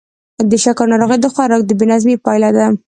د 0.49 0.53
شکرو 0.63 0.89
ناروغي 0.91 1.17
د 1.21 1.25
خوراک 1.33 1.61
د 1.65 1.71
بې 1.79 1.85
نظمۍ 1.91 2.15
پایله 2.25 2.49
ده. 2.57 2.65